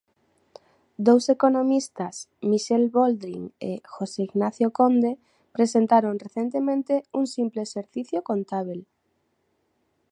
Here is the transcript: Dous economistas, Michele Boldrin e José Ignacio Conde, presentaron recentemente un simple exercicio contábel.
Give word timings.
Dous 1.07 1.25
economistas, 1.35 2.15
Michele 2.49 2.89
Boldrin 2.95 3.43
e 3.69 3.71
José 3.93 4.19
Ignacio 4.27 4.67
Conde, 4.79 5.11
presentaron 5.55 6.21
recentemente 6.25 6.93
un 7.19 7.25
simple 7.35 7.59
exercicio 7.67 8.19
contábel. 8.29 8.79